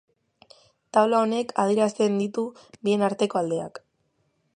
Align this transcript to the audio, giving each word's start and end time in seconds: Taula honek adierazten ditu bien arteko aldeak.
Taula 0.97 1.19
honek 1.25 1.53
adierazten 1.63 2.15
ditu 2.21 2.45
bien 2.89 3.05
arteko 3.09 3.41
aldeak. 3.43 3.79